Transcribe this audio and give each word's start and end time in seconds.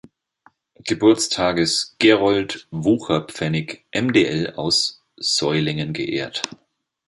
Geburtstages 0.83 1.95
Gerold 1.99 2.65
Wucherpfennig 2.71 3.85
MdL 3.95 4.51
aus 4.55 5.03
Seulingen 5.17 5.93
geehrt. 5.93 6.41